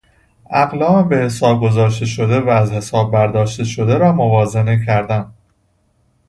[0.51, 5.31] اقلام به حساب گذاشته شده و از حساب برداشت شده را موازنه کردن